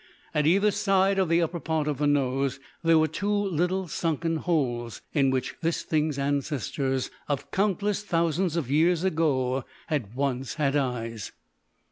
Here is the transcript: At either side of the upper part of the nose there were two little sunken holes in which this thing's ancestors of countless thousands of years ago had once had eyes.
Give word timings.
At 0.33 0.47
either 0.47 0.71
side 0.71 1.19
of 1.19 1.29
the 1.29 1.43
upper 1.43 1.59
part 1.59 1.87
of 1.87 1.99
the 1.99 2.07
nose 2.07 2.59
there 2.83 2.97
were 2.97 3.07
two 3.07 3.29
little 3.31 3.87
sunken 3.87 4.37
holes 4.37 5.03
in 5.13 5.29
which 5.29 5.53
this 5.61 5.83
thing's 5.83 6.17
ancestors 6.17 7.11
of 7.29 7.51
countless 7.51 8.01
thousands 8.01 8.55
of 8.55 8.71
years 8.71 9.03
ago 9.03 9.63
had 9.89 10.15
once 10.15 10.55
had 10.55 10.75
eyes. 10.75 11.33